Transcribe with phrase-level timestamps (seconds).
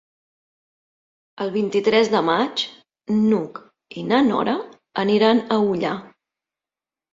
[1.45, 2.65] El vint-i-tres de maig
[3.19, 3.61] n'Hug
[4.03, 4.59] i na Nora
[5.07, 5.95] aniran a Ullà.